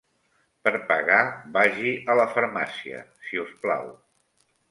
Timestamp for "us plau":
3.43-3.93